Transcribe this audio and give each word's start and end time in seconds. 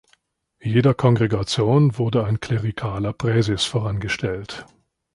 Jeder 0.63 0.95
Kongregation 0.95 1.95
wurde 1.99 2.25
ein 2.25 2.39
klerikaler 2.39 3.13
Präses 3.13 3.65
vorangestellt. 3.65 4.65